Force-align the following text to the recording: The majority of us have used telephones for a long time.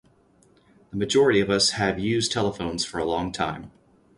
The 0.89 0.97
majority 0.97 1.41
of 1.41 1.51
us 1.51 1.73
have 1.77 1.99
used 1.99 2.31
telephones 2.31 2.83
for 2.83 2.97
a 2.97 3.05
long 3.05 3.31
time. 3.31 3.69